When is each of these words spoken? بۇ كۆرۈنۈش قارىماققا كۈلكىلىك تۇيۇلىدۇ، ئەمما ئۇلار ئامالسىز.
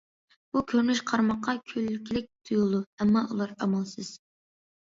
بۇ 0.55 0.61
كۆرۈنۈش 0.71 1.01
قارىماققا 1.11 1.55
كۈلكىلىك 1.73 2.27
تۇيۇلىدۇ، 2.49 2.81
ئەمما 2.97 3.25
ئۇلار 3.29 3.55
ئامالسىز. 3.59 4.13